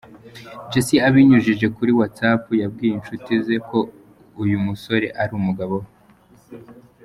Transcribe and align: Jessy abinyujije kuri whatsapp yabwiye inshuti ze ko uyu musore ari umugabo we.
Jessy 0.71 0.95
abinyujije 1.07 1.65
kuri 1.75 1.91
whatsapp 1.97 2.43
yabwiye 2.61 2.93
inshuti 2.95 3.31
ze 3.45 3.55
ko 3.67 3.77
uyu 4.43 4.57
musore 4.65 5.07
ari 5.21 5.31
umugabo 5.39 5.75
we. 5.83 5.89